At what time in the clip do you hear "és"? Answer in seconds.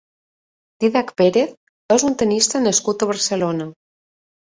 1.99-2.07